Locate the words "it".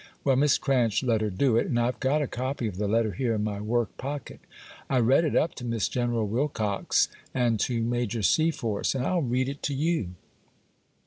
1.57-1.67, 5.23-5.35, 9.47-9.61